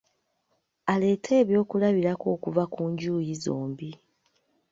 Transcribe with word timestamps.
Aleete 0.93 1.31
eby'okulabirako 1.41 2.25
okuva 2.35 2.63
ku 2.73 2.81
njuyi 2.91 3.33
zombi. 3.43 3.89